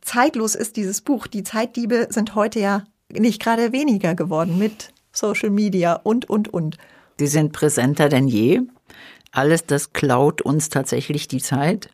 zeitlos 0.00 0.54
ist 0.54 0.76
dieses 0.76 1.00
Buch? 1.00 1.26
Die 1.26 1.42
Zeitdiebe 1.42 2.06
sind 2.10 2.36
heute 2.36 2.60
ja 2.60 2.84
nicht 3.12 3.42
gerade 3.42 3.72
weniger 3.72 4.14
geworden 4.14 4.58
mit 4.58 4.92
Social 5.12 5.50
Media 5.50 5.94
und, 5.94 6.28
und, 6.28 6.52
und. 6.52 6.78
Die 7.20 7.26
sind 7.26 7.52
präsenter 7.52 8.08
denn 8.08 8.28
je. 8.28 8.60
Alles 9.30 9.66
das 9.66 9.92
klaut 9.92 10.42
uns 10.42 10.68
tatsächlich 10.68 11.28
die 11.28 11.40
Zeit. 11.40 11.90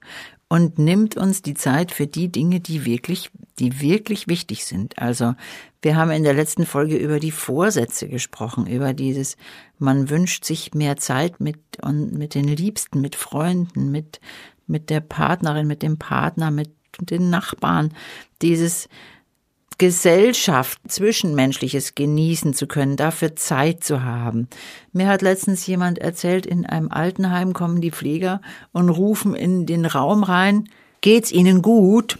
und 0.50 0.78
nimmt 0.78 1.14
uns 1.18 1.42
die 1.42 1.52
Zeit 1.52 1.92
für 1.92 2.06
die 2.06 2.32
Dinge, 2.32 2.60
die 2.60 2.86
wirklich, 2.86 3.30
die 3.58 3.82
wirklich 3.82 4.28
wichtig 4.28 4.64
sind. 4.64 4.98
Also 4.98 5.34
wir 5.82 5.94
haben 5.94 6.10
in 6.10 6.22
der 6.24 6.32
letzten 6.32 6.64
Folge 6.64 6.96
über 6.96 7.20
die 7.20 7.32
Vorsätze 7.32 8.08
gesprochen, 8.08 8.66
über 8.66 8.94
dieses, 8.94 9.36
man 9.78 10.08
wünscht 10.08 10.46
sich 10.46 10.72
mehr 10.72 10.96
Zeit 10.96 11.38
mit 11.38 11.58
und 11.82 12.14
mit 12.14 12.34
den 12.34 12.48
Liebsten, 12.48 13.02
mit 13.02 13.14
Freunden, 13.14 13.90
mit 13.90 14.20
mit 14.68 14.90
der 14.90 15.00
Partnerin, 15.00 15.66
mit 15.66 15.82
dem 15.82 15.98
Partner, 15.98 16.50
mit 16.50 16.70
den 17.00 17.30
Nachbarn. 17.30 17.92
Dieses 18.42 18.88
Gesellschaft, 19.78 20.80
Zwischenmenschliches 20.88 21.94
genießen 21.94 22.52
zu 22.52 22.66
können, 22.66 22.96
dafür 22.96 23.36
Zeit 23.36 23.84
zu 23.84 24.02
haben. 24.02 24.48
Mir 24.92 25.06
hat 25.06 25.22
letztens 25.22 25.66
jemand 25.66 25.98
erzählt, 25.98 26.46
in 26.46 26.66
einem 26.66 26.90
Altenheim 26.90 27.52
kommen 27.52 27.80
die 27.80 27.92
Pfleger 27.92 28.40
und 28.72 28.88
rufen 28.88 29.36
in 29.36 29.66
den 29.66 29.86
Raum 29.86 30.24
rein, 30.24 30.68
geht's 31.00 31.30
Ihnen 31.30 31.62
gut? 31.62 32.18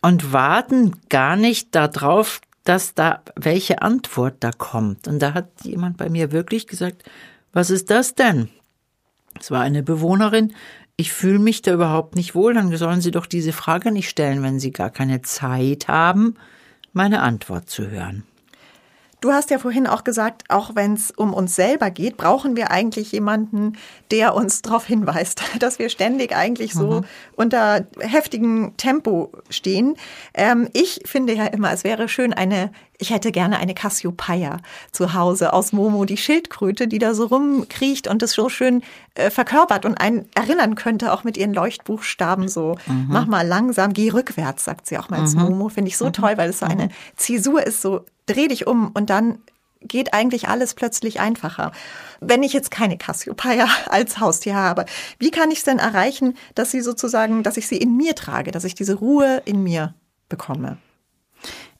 Und 0.00 0.32
warten 0.32 0.92
gar 1.08 1.34
nicht 1.34 1.74
darauf, 1.74 2.40
dass 2.62 2.94
da 2.94 3.22
welche 3.34 3.82
Antwort 3.82 4.36
da 4.40 4.52
kommt. 4.52 5.08
Und 5.08 5.18
da 5.18 5.34
hat 5.34 5.48
jemand 5.64 5.96
bei 5.96 6.08
mir 6.08 6.30
wirklich 6.30 6.68
gesagt, 6.68 7.02
was 7.52 7.70
ist 7.70 7.90
das 7.90 8.14
denn? 8.14 8.48
Es 9.40 9.50
war 9.50 9.62
eine 9.62 9.82
Bewohnerin, 9.82 10.52
ich 10.96 11.12
fühle 11.12 11.38
mich 11.38 11.62
da 11.62 11.72
überhaupt 11.72 12.14
nicht 12.14 12.34
wohl, 12.34 12.54
dann 12.54 12.76
sollen 12.76 13.00
Sie 13.00 13.10
doch 13.10 13.26
diese 13.26 13.52
Frage 13.52 13.90
nicht 13.90 14.08
stellen, 14.08 14.42
wenn 14.42 14.60
Sie 14.60 14.70
gar 14.70 14.90
keine 14.90 15.22
Zeit 15.22 15.88
haben, 15.88 16.34
meine 16.98 17.22
Antwort 17.22 17.70
zu 17.70 17.88
hören. 17.92 18.24
Du 19.20 19.32
hast 19.32 19.50
ja 19.50 19.58
vorhin 19.58 19.88
auch 19.88 20.04
gesagt, 20.04 20.44
auch 20.48 20.76
wenn 20.76 20.94
es 20.94 21.10
um 21.10 21.34
uns 21.34 21.56
selber 21.56 21.90
geht, 21.90 22.16
brauchen 22.16 22.54
wir 22.56 22.70
eigentlich 22.70 23.10
jemanden, 23.10 23.72
der 24.12 24.34
uns 24.34 24.62
darauf 24.62 24.86
hinweist, 24.86 25.42
dass 25.58 25.78
wir 25.78 25.88
ständig 25.88 26.36
eigentlich 26.36 26.72
so 26.72 27.00
mhm. 27.00 27.04
unter 27.34 27.86
heftigem 27.98 28.76
Tempo 28.76 29.32
stehen. 29.50 29.96
Ähm, 30.34 30.68
ich 30.72 31.00
finde 31.04 31.34
ja 31.34 31.46
immer, 31.46 31.72
es 31.72 31.82
wäre 31.82 32.08
schön, 32.08 32.32
eine, 32.32 32.70
ich 32.96 33.10
hätte 33.10 33.32
gerne 33.32 33.58
eine 33.58 33.74
Cassiopeia 33.74 34.58
zu 34.92 35.14
Hause 35.14 35.52
aus 35.52 35.72
Momo, 35.72 36.04
die 36.04 36.16
Schildkröte, 36.16 36.86
die 36.86 36.98
da 36.98 37.12
so 37.14 37.26
rumkriecht 37.26 38.06
und 38.06 38.22
das 38.22 38.32
so 38.32 38.48
schön 38.48 38.82
äh, 39.14 39.30
verkörpert 39.30 39.84
und 39.84 40.00
einen 40.00 40.28
erinnern 40.36 40.76
könnte, 40.76 41.12
auch 41.12 41.24
mit 41.24 41.36
ihren 41.36 41.54
Leuchtbuchstaben 41.54 42.46
so, 42.46 42.76
mhm. 42.86 43.06
mach 43.08 43.26
mal 43.26 43.46
langsam, 43.46 43.92
geh 43.92 44.10
rückwärts, 44.10 44.64
sagt 44.64 44.86
sie 44.86 44.96
auch 44.96 45.08
mal 45.08 45.22
mhm. 45.22 45.40
Momo. 45.40 45.68
Finde 45.70 45.88
ich 45.88 45.96
so 45.96 46.06
mhm. 46.06 46.12
toll, 46.12 46.32
weil 46.36 46.50
es 46.50 46.60
so 46.60 46.66
eine 46.66 46.84
mhm. 46.84 46.90
Zäsur 47.16 47.66
ist, 47.66 47.82
so 47.82 48.04
dreh 48.28 48.48
dich 48.48 48.66
um 48.66 48.90
und 48.94 49.10
dann 49.10 49.38
geht 49.80 50.12
eigentlich 50.12 50.48
alles 50.48 50.74
plötzlich 50.74 51.20
einfacher. 51.20 51.72
Wenn 52.20 52.42
ich 52.42 52.52
jetzt 52.52 52.70
keine 52.70 52.98
Cassiopeia 52.98 53.68
als 53.88 54.20
Haustier 54.20 54.54
habe, 54.54 54.86
wie 55.18 55.30
kann 55.30 55.50
ich 55.50 55.58
es 55.58 55.64
denn 55.64 55.78
erreichen, 55.78 56.36
dass 56.54 56.70
sie 56.70 56.80
sozusagen, 56.80 57.42
dass 57.42 57.56
ich 57.56 57.68
sie 57.68 57.76
in 57.76 57.96
mir 57.96 58.14
trage, 58.14 58.50
dass 58.50 58.64
ich 58.64 58.74
diese 58.74 58.94
Ruhe 58.94 59.42
in 59.44 59.62
mir 59.62 59.94
bekomme? 60.28 60.78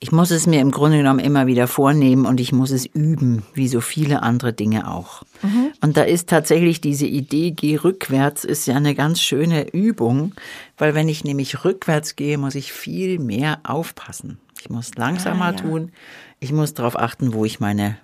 Ich 0.01 0.13
muss 0.13 0.31
es 0.31 0.47
mir 0.47 0.61
im 0.61 0.71
Grunde 0.71 0.99
genommen 0.99 1.19
immer 1.19 1.49
wieder 1.49 1.67
vornehmen 1.67 2.25
und 2.25 2.39
ich 2.39 2.53
muss 2.53 2.71
es 2.71 2.87
üben, 2.87 3.43
wie 3.55 3.67
so 3.67 3.81
viele 3.81 4.23
andere 4.23 4.53
Dinge 4.53 4.89
auch. 4.89 5.25
Mhm. 5.43 5.73
Und 5.81 5.97
da 5.97 6.03
ist 6.03 6.29
tatsächlich 6.29 6.81
diese 6.81 7.07
Idee, 7.07 7.51
geh 7.51 7.77
rückwärts, 7.77 8.45
ist 8.45 8.67
ja 8.67 8.77
eine 8.77 8.95
ganz 8.95 9.21
schöne 9.21 9.71
Übung, 9.71 10.37
weil 10.77 10.95
wenn 10.95 11.09
ich 11.09 11.25
nämlich 11.25 11.65
rückwärts 11.65 12.15
gehe, 12.15 12.39
muss 12.39 12.55
ich 12.55 12.73
viel 12.73 13.19
mehr 13.19 13.59
aufpassen. 13.65 14.39
Ich 14.61 14.71
muss 14.71 14.95
langsamer 14.95 15.47
ah, 15.47 15.51
ja. 15.51 15.57
tun. 15.57 15.93
Ich 16.41 16.53
muss 16.53 16.75
darauf 16.75 16.99
achten, 16.99 17.33
wo 17.33 17.45
ich 17.45 17.61
meine 17.61 17.97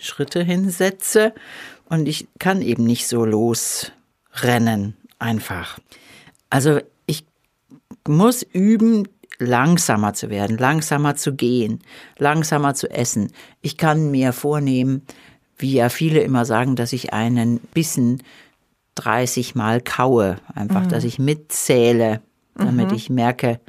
Schritte 0.00 0.42
hinsetze. 0.42 1.34
Und 1.88 2.08
ich 2.08 2.28
kann 2.38 2.62
eben 2.62 2.84
nicht 2.84 3.06
so 3.06 3.24
losrennen, 3.24 4.96
einfach. 5.18 5.78
Also 6.50 6.80
ich 7.06 7.24
muss 8.06 8.42
üben, 8.42 9.08
langsamer 9.38 10.14
zu 10.14 10.30
werden, 10.30 10.58
langsamer 10.58 11.16
zu 11.16 11.34
gehen, 11.34 11.80
langsamer 12.18 12.74
zu 12.74 12.88
essen. 12.90 13.32
Ich 13.62 13.76
kann 13.76 14.10
mir 14.10 14.32
vornehmen, 14.32 15.02
wie 15.58 15.72
ja 15.72 15.88
viele 15.88 16.20
immer 16.20 16.44
sagen, 16.44 16.76
dass 16.76 16.92
ich 16.92 17.12
einen 17.12 17.58
Bissen 17.58 18.22
30 18.96 19.54
Mal 19.54 19.80
kaue. 19.80 20.36
Einfach, 20.54 20.84
mhm. 20.84 20.88
dass 20.88 21.04
ich 21.04 21.18
mitzähle, 21.18 22.20
damit 22.54 22.90
mhm. 22.90 22.96
ich 22.96 23.10
merke, 23.10 23.60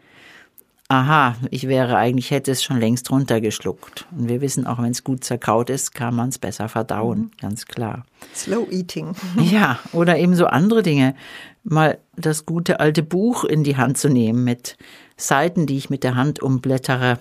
aha, 0.95 1.35
ich 1.51 1.67
wäre 1.67 1.97
eigentlich, 1.97 2.31
hätte 2.31 2.51
es 2.51 2.63
schon 2.63 2.79
längst 2.79 3.11
runtergeschluckt. 3.11 4.07
Und 4.17 4.29
wir 4.29 4.41
wissen 4.41 4.65
auch, 4.65 4.79
wenn 4.79 4.91
es 4.91 5.03
gut 5.03 5.23
zerkaut 5.23 5.69
ist, 5.69 5.93
kann 5.93 6.15
man 6.15 6.29
es 6.29 6.39
besser 6.39 6.69
verdauen, 6.69 7.19
mhm. 7.19 7.31
ganz 7.39 7.65
klar. 7.65 8.05
Slow 8.33 8.67
Eating. 8.71 9.15
Ja, 9.41 9.79
oder 9.93 10.17
eben 10.17 10.35
so 10.35 10.45
andere 10.47 10.83
Dinge. 10.83 11.15
Mal 11.63 11.99
das 12.15 12.45
gute 12.45 12.79
alte 12.79 13.03
Buch 13.03 13.43
in 13.43 13.63
die 13.63 13.77
Hand 13.77 13.97
zu 13.97 14.09
nehmen 14.09 14.43
mit 14.43 14.77
Seiten, 15.17 15.65
die 15.65 15.77
ich 15.77 15.89
mit 15.89 16.03
der 16.03 16.15
Hand 16.15 16.41
umblättere, 16.41 17.19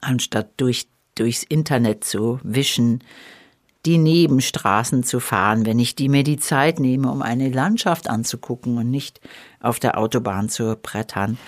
anstatt 0.00 0.50
durch, 0.56 0.88
durchs 1.14 1.42
Internet 1.42 2.04
zu 2.04 2.40
wischen, 2.42 3.00
die 3.86 3.98
Nebenstraßen 3.98 5.04
zu 5.04 5.20
fahren, 5.20 5.64
wenn 5.64 5.78
ich 5.78 5.94
die 5.94 6.08
mir 6.08 6.24
die 6.24 6.38
Zeit 6.38 6.80
nehme, 6.80 7.10
um 7.10 7.22
eine 7.22 7.48
Landschaft 7.50 8.10
anzugucken 8.10 8.78
und 8.78 8.90
nicht 8.90 9.20
auf 9.60 9.78
der 9.78 9.96
Autobahn 9.96 10.48
zu 10.48 10.76
brettern. 10.76 11.38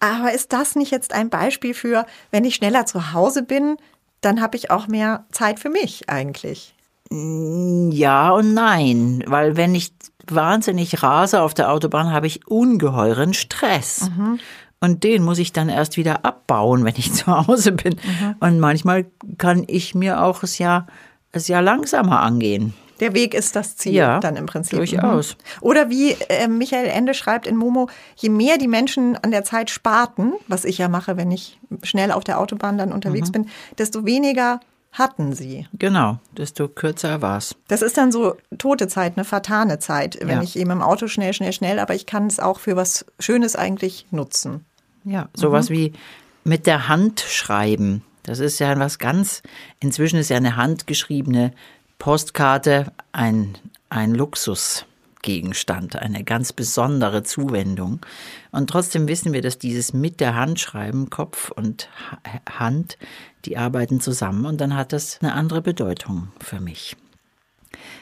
Aber 0.00 0.32
ist 0.32 0.52
das 0.52 0.76
nicht 0.76 0.90
jetzt 0.90 1.12
ein 1.12 1.30
Beispiel 1.30 1.74
für, 1.74 2.06
wenn 2.30 2.44
ich 2.44 2.54
schneller 2.54 2.86
zu 2.86 3.12
Hause 3.12 3.42
bin, 3.42 3.76
dann 4.20 4.40
habe 4.40 4.56
ich 4.56 4.70
auch 4.70 4.88
mehr 4.88 5.24
Zeit 5.32 5.58
für 5.58 5.70
mich 5.70 6.08
eigentlich? 6.08 6.74
Ja 7.10 8.30
und 8.30 8.52
nein, 8.54 9.24
weil 9.26 9.56
wenn 9.56 9.74
ich 9.74 9.92
wahnsinnig 10.26 11.02
rase 11.02 11.40
auf 11.40 11.54
der 11.54 11.72
Autobahn, 11.72 12.12
habe 12.12 12.26
ich 12.26 12.46
ungeheuren 12.46 13.32
Stress. 13.32 14.10
Mhm. 14.10 14.38
Und 14.80 15.02
den 15.02 15.24
muss 15.24 15.38
ich 15.38 15.52
dann 15.52 15.68
erst 15.68 15.96
wieder 15.96 16.24
abbauen, 16.24 16.84
wenn 16.84 16.94
ich 16.96 17.12
zu 17.14 17.26
Hause 17.26 17.72
bin. 17.72 17.94
Mhm. 17.94 18.34
Und 18.40 18.60
manchmal 18.60 19.06
kann 19.38 19.64
ich 19.66 19.94
mir 19.94 20.22
auch 20.22 20.42
es 20.42 20.58
ja, 20.58 20.86
es 21.32 21.48
ja 21.48 21.60
langsamer 21.60 22.20
angehen. 22.20 22.74
Der 23.00 23.14
Weg 23.14 23.34
ist 23.34 23.56
das 23.56 23.76
Ziel 23.76 23.94
ja, 23.94 24.20
dann 24.20 24.36
im 24.36 24.46
Prinzip. 24.46 24.78
Durchaus. 24.78 25.36
Mhm. 25.36 25.62
Oder 25.62 25.90
wie 25.90 26.12
äh, 26.28 26.48
Michael 26.48 26.86
Ende 26.86 27.14
schreibt 27.14 27.46
in 27.46 27.56
Momo, 27.56 27.88
je 28.16 28.28
mehr 28.28 28.58
die 28.58 28.68
Menschen 28.68 29.16
an 29.16 29.30
der 29.30 29.44
Zeit 29.44 29.70
sparten, 29.70 30.34
was 30.46 30.64
ich 30.64 30.78
ja 30.78 30.88
mache, 30.88 31.16
wenn 31.16 31.30
ich 31.30 31.58
schnell 31.82 32.12
auf 32.12 32.24
der 32.24 32.40
Autobahn 32.40 32.78
dann 32.78 32.92
unterwegs 32.92 33.28
mhm. 33.28 33.32
bin, 33.32 33.50
desto 33.78 34.04
weniger 34.04 34.60
hatten 34.92 35.34
sie. 35.34 35.66
Genau, 35.74 36.18
desto 36.36 36.68
kürzer 36.68 37.22
war 37.22 37.38
es. 37.38 37.54
Das 37.68 37.82
ist 37.82 37.96
dann 37.96 38.10
so 38.10 38.36
tote 38.56 38.88
Zeit, 38.88 39.16
eine 39.16 39.24
vertane 39.24 39.78
Zeit, 39.78 40.18
wenn 40.20 40.38
ja. 40.38 40.42
ich 40.42 40.56
eben 40.56 40.70
im 40.70 40.82
Auto 40.82 41.08
schnell, 41.08 41.32
schnell, 41.32 41.52
schnell, 41.52 41.78
aber 41.78 41.94
ich 41.94 42.06
kann 42.06 42.26
es 42.26 42.40
auch 42.40 42.58
für 42.58 42.76
was 42.76 43.06
Schönes 43.18 43.54
eigentlich 43.54 44.06
nutzen. 44.10 44.64
Ja, 45.04 45.28
sowas 45.34 45.70
mhm. 45.70 45.74
wie 45.74 45.92
mit 46.44 46.66
der 46.66 46.88
Hand 46.88 47.20
schreiben. 47.20 48.02
Das 48.22 48.40
ist 48.40 48.58
ja 48.58 48.78
was 48.78 48.98
ganz, 48.98 49.42
inzwischen 49.80 50.18
ist 50.18 50.28
ja 50.28 50.36
eine 50.36 50.56
handgeschriebene 50.56 51.52
Postkarte 51.98 52.92
ein, 53.10 53.58
ein 53.90 54.14
Luxusgegenstand, 54.14 55.96
eine 55.96 56.22
ganz 56.22 56.52
besondere 56.52 57.24
Zuwendung. 57.24 58.00
Und 58.52 58.70
trotzdem 58.70 59.08
wissen 59.08 59.32
wir, 59.32 59.42
dass 59.42 59.58
dieses 59.58 59.92
mit 59.92 60.20
der 60.20 60.36
Hand 60.36 60.60
schreiben, 60.60 61.10
Kopf 61.10 61.50
und 61.50 61.88
Hand, 62.48 62.98
die 63.44 63.56
arbeiten 63.56 64.00
zusammen 64.00 64.46
und 64.46 64.60
dann 64.60 64.76
hat 64.76 64.92
das 64.92 65.18
eine 65.20 65.32
andere 65.32 65.60
Bedeutung 65.60 66.28
für 66.40 66.60
mich. 66.60 66.96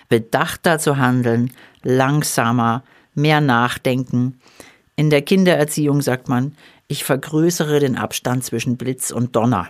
Bedachter 0.09 0.79
zu 0.79 0.99
handeln, 0.99 1.53
langsamer, 1.83 2.85
mehr 3.15 3.41
nachdenken. 3.41 4.41
In 4.95 5.11
der 5.11 5.23
Kindererziehung 5.23 6.03
sagt 6.03 6.29
man, 6.29 6.55
ich 6.87 7.05
vergrößere 7.05 7.81
den 7.81 7.97
Abstand 7.97 8.45
zwischen 8.45 8.77
Blitz 8.77 9.11
und 9.11 9.35
Donner. 9.35 9.69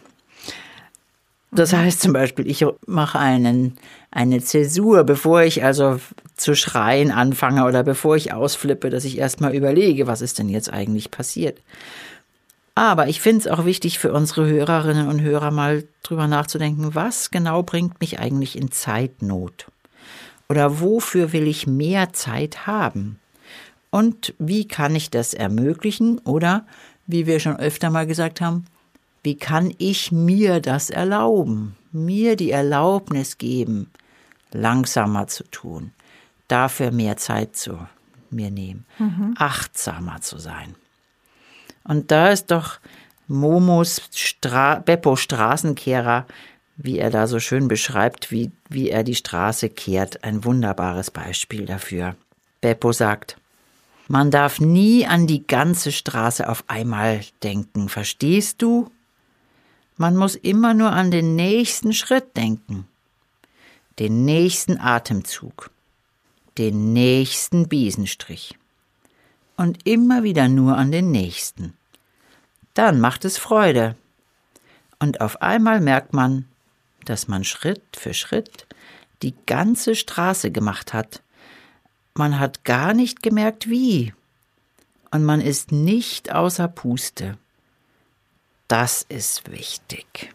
Das 1.56 1.72
heißt 1.72 2.02
zum 2.02 2.12
Beispiel, 2.12 2.46
ich 2.46 2.66
mache 2.86 3.18
einen, 3.18 3.78
eine 4.10 4.42
Zäsur, 4.42 5.04
bevor 5.04 5.42
ich 5.42 5.64
also 5.64 5.98
zu 6.36 6.54
schreien 6.54 7.10
anfange 7.10 7.64
oder 7.64 7.82
bevor 7.82 8.14
ich 8.14 8.34
ausflippe, 8.34 8.90
dass 8.90 9.04
ich 9.06 9.16
erstmal 9.16 9.54
überlege, 9.54 10.06
was 10.06 10.20
ist 10.20 10.38
denn 10.38 10.50
jetzt 10.50 10.70
eigentlich 10.70 11.10
passiert. 11.10 11.62
Aber 12.74 13.08
ich 13.08 13.22
finde 13.22 13.40
es 13.40 13.46
auch 13.48 13.64
wichtig 13.64 13.98
für 13.98 14.12
unsere 14.12 14.46
Hörerinnen 14.46 15.08
und 15.08 15.22
Hörer 15.22 15.50
mal 15.50 15.84
drüber 16.02 16.26
nachzudenken, 16.26 16.94
was 16.94 17.30
genau 17.30 17.62
bringt 17.62 18.00
mich 18.00 18.18
eigentlich 18.18 18.58
in 18.58 18.70
Zeitnot? 18.70 19.66
Oder 20.50 20.78
wofür 20.78 21.32
will 21.32 21.48
ich 21.48 21.66
mehr 21.66 22.12
Zeit 22.12 22.66
haben? 22.66 23.18
Und 23.88 24.34
wie 24.38 24.68
kann 24.68 24.94
ich 24.94 25.08
das 25.08 25.32
ermöglichen? 25.32 26.18
Oder, 26.18 26.66
wie 27.06 27.26
wir 27.26 27.40
schon 27.40 27.56
öfter 27.56 27.88
mal 27.88 28.06
gesagt 28.06 28.42
haben, 28.42 28.66
wie 29.26 29.36
kann 29.36 29.74
ich 29.78 30.12
mir 30.12 30.60
das 30.60 30.88
erlauben? 30.88 31.74
Mir 31.90 32.36
die 32.36 32.52
Erlaubnis 32.52 33.38
geben, 33.38 33.90
langsamer 34.52 35.26
zu 35.26 35.42
tun, 35.50 35.90
dafür 36.46 36.92
mehr 36.92 37.16
Zeit 37.16 37.56
zu 37.56 37.76
mir 38.30 38.52
nehmen, 38.52 38.86
mhm. 39.00 39.34
achtsamer 39.36 40.20
zu 40.20 40.38
sein. 40.38 40.76
Und 41.82 42.12
da 42.12 42.28
ist 42.28 42.52
doch 42.52 42.78
Momos 43.26 44.00
Stra 44.14 44.76
Beppo 44.76 45.16
Straßenkehrer, 45.16 46.26
wie 46.76 47.00
er 47.00 47.10
da 47.10 47.26
so 47.26 47.40
schön 47.40 47.66
beschreibt, 47.66 48.30
wie, 48.30 48.52
wie 48.68 48.90
er 48.90 49.02
die 49.02 49.16
Straße 49.16 49.70
kehrt, 49.70 50.22
ein 50.22 50.44
wunderbares 50.44 51.10
Beispiel 51.10 51.66
dafür. 51.66 52.14
Beppo 52.60 52.92
sagt, 52.92 53.38
Man 54.06 54.30
darf 54.30 54.60
nie 54.60 55.04
an 55.04 55.26
die 55.26 55.44
ganze 55.44 55.90
Straße 55.90 56.48
auf 56.48 56.62
einmal 56.68 57.22
denken, 57.42 57.88
verstehst 57.88 58.62
du? 58.62 58.92
Man 59.96 60.16
muss 60.16 60.34
immer 60.34 60.74
nur 60.74 60.92
an 60.92 61.10
den 61.10 61.36
nächsten 61.36 61.92
Schritt 61.92 62.36
denken, 62.36 62.86
den 63.98 64.24
nächsten 64.24 64.78
Atemzug, 64.78 65.70
den 66.58 66.92
nächsten 66.92 67.68
Biesenstrich 67.68 68.58
und 69.56 69.86
immer 69.86 70.22
wieder 70.22 70.48
nur 70.48 70.76
an 70.76 70.92
den 70.92 71.10
nächsten. 71.10 71.74
Dann 72.74 73.00
macht 73.00 73.24
es 73.24 73.38
Freude. 73.38 73.96
Und 74.98 75.20
auf 75.20 75.40
einmal 75.40 75.80
merkt 75.80 76.12
man, 76.12 76.46
dass 77.06 77.28
man 77.28 77.44
Schritt 77.44 77.82
für 77.96 78.12
Schritt 78.12 78.66
die 79.22 79.34
ganze 79.46 79.94
Straße 79.94 80.50
gemacht 80.50 80.92
hat. 80.92 81.22
Man 82.14 82.38
hat 82.38 82.64
gar 82.64 82.92
nicht 82.92 83.22
gemerkt, 83.22 83.68
wie. 83.68 84.12
Und 85.10 85.24
man 85.24 85.40
ist 85.40 85.72
nicht 85.72 86.32
außer 86.32 86.68
Puste. 86.68 87.38
Das 88.68 89.04
ist 89.08 89.50
wichtig. 89.50 90.32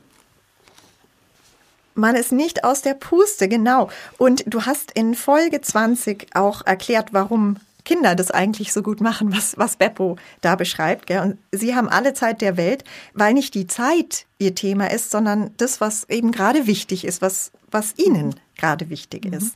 Man 1.93 2.15
ist 2.15 2.31
nicht 2.31 2.63
aus 2.63 2.81
der 2.81 2.93
Puste, 2.93 3.49
genau. 3.49 3.89
Und 4.17 4.43
du 4.47 4.65
hast 4.65 4.91
in 4.91 5.13
Folge 5.13 5.59
20 5.59 6.35
auch 6.35 6.65
erklärt, 6.65 7.09
warum 7.11 7.57
Kinder 7.83 8.15
das 8.15 8.31
eigentlich 8.31 8.71
so 8.73 8.81
gut 8.81 9.01
machen, 9.01 9.35
was, 9.35 9.57
was 9.57 9.75
Beppo 9.75 10.17
da 10.41 10.55
beschreibt. 10.55 11.07
Gell? 11.07 11.21
Und 11.21 11.37
sie 11.51 11.75
haben 11.75 11.89
alle 11.89 12.13
Zeit 12.13 12.41
der 12.41 12.55
Welt, 12.55 12.83
weil 13.13 13.33
nicht 13.33 13.53
die 13.53 13.67
Zeit 13.67 14.25
ihr 14.37 14.55
Thema 14.55 14.89
ist, 14.91 15.11
sondern 15.11 15.51
das, 15.57 15.81
was 15.81 16.07
eben 16.09 16.31
gerade 16.31 16.67
wichtig 16.67 17.05
ist, 17.05 17.21
was, 17.21 17.51
was 17.69 17.97
ihnen 17.97 18.35
gerade 18.55 18.89
wichtig 18.89 19.25
mhm. 19.25 19.33
ist. 19.33 19.55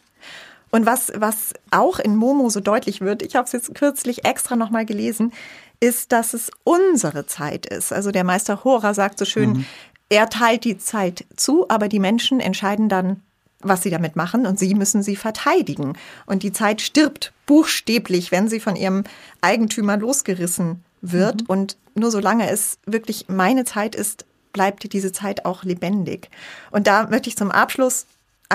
Und 0.71 0.85
was, 0.85 1.11
was 1.15 1.53
auch 1.71 1.99
in 1.99 2.15
Momo 2.15 2.49
so 2.49 2.59
deutlich 2.59 2.99
wird, 2.99 3.21
ich 3.21 3.35
habe 3.35 3.45
es 3.45 3.53
jetzt 3.53 3.73
kürzlich 3.75 4.25
extra 4.25 4.55
nochmal 4.57 4.85
gelesen, 4.85 5.31
ist, 5.79 6.11
dass 6.11 6.33
es 6.33 6.51
unsere 6.63 7.25
Zeit 7.25 7.65
ist. 7.65 7.93
Also 7.93 8.11
der 8.11 8.23
Meister 8.23 8.63
Hora 8.63 8.93
sagt 8.93 9.19
so 9.19 9.25
schön, 9.25 9.49
mhm. 9.51 9.65
er 10.09 10.29
teilt 10.29 10.63
die 10.63 10.77
Zeit 10.77 11.25
zu, 11.35 11.67
aber 11.69 11.87
die 11.87 11.99
Menschen 11.99 12.39
entscheiden 12.39 12.89
dann, 12.89 13.21
was 13.61 13.83
sie 13.83 13.89
damit 13.89 14.15
machen 14.15 14.45
und 14.45 14.59
sie 14.59 14.75
müssen 14.75 15.01
sie 15.03 15.15
verteidigen. 15.15 15.93
Und 16.25 16.43
die 16.43 16.53
Zeit 16.53 16.81
stirbt 16.81 17.33
buchstäblich, 17.45 18.31
wenn 18.31 18.47
sie 18.47 18.59
von 18.59 18.75
ihrem 18.75 19.03
Eigentümer 19.41 19.97
losgerissen 19.97 20.83
wird. 21.01 21.41
Mhm. 21.41 21.47
Und 21.47 21.77
nur 21.95 22.11
solange 22.11 22.49
es 22.49 22.77
wirklich 22.85 23.25
meine 23.27 23.65
Zeit 23.65 23.95
ist, 23.95 24.25
bleibt 24.53 24.93
diese 24.93 25.11
Zeit 25.11 25.45
auch 25.45 25.63
lebendig. 25.63 26.29
Und 26.71 26.87
da 26.87 27.07
möchte 27.07 27.29
ich 27.29 27.37
zum 27.37 27.51
Abschluss 27.51 28.05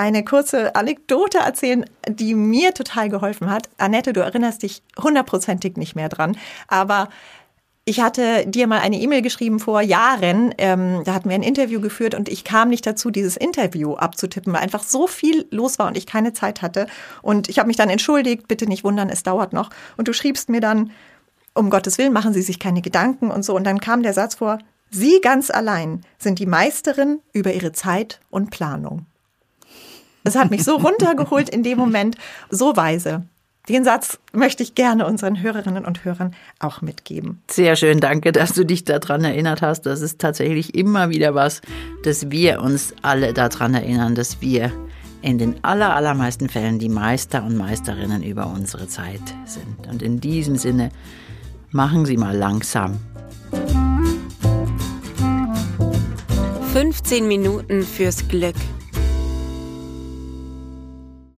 eine 0.01 0.25
kurze 0.25 0.75
Anekdote 0.75 1.37
erzählen, 1.37 1.85
die 2.07 2.33
mir 2.33 2.73
total 2.73 3.09
geholfen 3.09 3.51
hat. 3.51 3.69
Annette, 3.77 4.13
du 4.13 4.21
erinnerst 4.21 4.63
dich 4.63 4.81
hundertprozentig 4.99 5.77
nicht 5.77 5.95
mehr 5.95 6.09
dran, 6.09 6.37
aber 6.67 7.09
ich 7.85 7.99
hatte 8.01 8.47
dir 8.47 8.65
mal 8.65 8.79
eine 8.79 8.97
E-Mail 8.99 9.21
geschrieben 9.21 9.59
vor 9.59 9.81
Jahren. 9.81 10.55
Ähm, 10.57 11.03
da 11.05 11.13
hatten 11.13 11.29
wir 11.29 11.35
ein 11.35 11.43
Interview 11.43 11.79
geführt 11.81 12.15
und 12.15 12.29
ich 12.29 12.43
kam 12.43 12.69
nicht 12.69 12.85
dazu, 12.87 13.11
dieses 13.11 13.37
Interview 13.37 13.93
abzutippen, 13.93 14.53
weil 14.53 14.61
einfach 14.61 14.83
so 14.83 15.05
viel 15.05 15.47
los 15.51 15.77
war 15.77 15.87
und 15.87 15.97
ich 15.97 16.07
keine 16.07 16.33
Zeit 16.33 16.63
hatte. 16.63 16.87
Und 17.21 17.47
ich 17.47 17.59
habe 17.59 17.67
mich 17.67 17.77
dann 17.77 17.89
entschuldigt, 17.89 18.47
bitte 18.47 18.65
nicht 18.65 18.83
wundern, 18.83 19.09
es 19.09 19.23
dauert 19.23 19.53
noch. 19.53 19.69
Und 19.97 20.07
du 20.07 20.13
schriebst 20.13 20.49
mir 20.49 20.61
dann, 20.61 20.91
um 21.53 21.69
Gottes 21.69 21.97
Willen, 21.97 22.13
machen 22.13 22.33
Sie 22.33 22.41
sich 22.41 22.59
keine 22.59 22.81
Gedanken 22.81 23.29
und 23.29 23.43
so. 23.43 23.55
Und 23.55 23.65
dann 23.65 23.79
kam 23.79 24.01
der 24.01 24.13
Satz 24.13 24.35
vor, 24.35 24.57
Sie 24.89 25.19
ganz 25.21 25.49
allein 25.51 26.01
sind 26.17 26.39
die 26.39 26.45
Meisterin 26.45 27.19
über 27.33 27.53
Ihre 27.53 27.71
Zeit 27.71 28.19
und 28.29 28.49
Planung. 28.51 29.05
Es 30.23 30.35
hat 30.35 30.51
mich 30.51 30.63
so 30.63 30.75
runtergeholt 30.75 31.49
in 31.49 31.63
dem 31.63 31.77
Moment, 31.77 32.15
so 32.49 32.75
weise. 32.75 33.23
Den 33.69 33.83
Satz 33.83 34.19
möchte 34.33 34.63
ich 34.63 34.73
gerne 34.73 35.05
unseren 35.05 35.41
Hörerinnen 35.41 35.85
und 35.85 36.03
Hörern 36.03 36.33
auch 36.59 36.81
mitgeben. 36.81 37.41
Sehr 37.49 37.75
schön, 37.75 37.99
danke, 37.99 38.31
dass 38.31 38.53
du 38.53 38.65
dich 38.65 38.85
daran 38.85 39.23
erinnert 39.23 39.61
hast. 39.61 39.83
Das 39.83 40.01
ist 40.01 40.19
tatsächlich 40.19 40.73
immer 40.75 41.09
wieder 41.09 41.35
was, 41.35 41.61
dass 42.03 42.31
wir 42.31 42.61
uns 42.61 42.93
alle 43.03 43.33
daran 43.33 43.75
erinnern, 43.75 44.15
dass 44.15 44.41
wir 44.41 44.71
in 45.21 45.37
den 45.37 45.63
aller, 45.63 45.95
allermeisten 45.95 46.49
Fällen 46.49 46.79
die 46.79 46.89
Meister 46.89 47.43
und 47.43 47.55
Meisterinnen 47.55 48.23
über 48.23 48.47
unsere 48.47 48.87
Zeit 48.87 49.21
sind. 49.45 49.87
Und 49.87 50.01
in 50.01 50.19
diesem 50.19 50.55
Sinne, 50.55 50.89
machen 51.69 52.05
Sie 52.05 52.17
mal 52.17 52.35
langsam. 52.35 52.99
15 56.73 57.27
Minuten 57.27 57.83
fürs 57.83 58.27
Glück 58.27 58.55